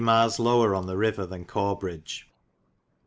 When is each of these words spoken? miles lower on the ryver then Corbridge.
miles 0.01 0.39
lower 0.39 0.73
on 0.73 0.87
the 0.87 0.95
ryver 0.97 1.27
then 1.29 1.45
Corbridge. 1.45 2.27